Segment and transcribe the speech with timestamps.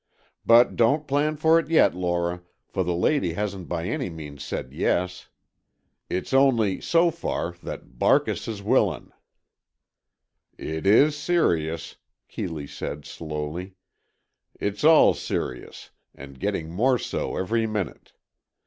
[0.47, 4.73] "But don't plan for it yet, Lora, for the lady hasn't by any means said
[4.73, 5.29] yes.
[6.09, 9.13] It's only, so far, that 'Barkis is willin'.'"
[10.57, 13.75] "It is serious," Keeley said, slowly.
[14.59, 18.11] "It's all serious, and getting more so every minute.